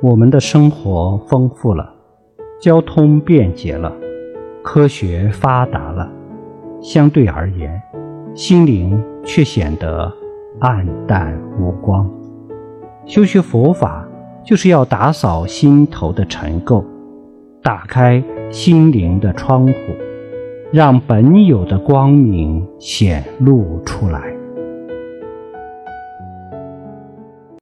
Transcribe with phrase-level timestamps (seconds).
[0.00, 1.92] 我们的生活丰富了，
[2.60, 3.92] 交通便捷了，
[4.62, 6.08] 科学发达了，
[6.80, 7.82] 相对而言，
[8.32, 10.12] 心灵却显得
[10.60, 12.08] 暗淡无光。
[13.06, 14.06] 修学佛法
[14.44, 16.84] 就是要打扫心头的尘垢，
[17.60, 18.22] 打开
[18.52, 19.72] 心灵的窗户，
[20.70, 24.37] 让本有的光明显露出来。